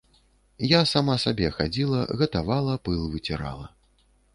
[0.67, 3.75] Я сама сабе хадзіла, гатавала, пыл выцірала.